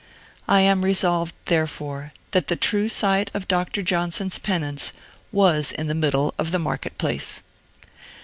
[0.47, 3.83] I am resolved, therefore, that the true site of Dr.
[3.83, 4.93] Johnson's penance
[5.31, 7.41] was in the middle of the market place.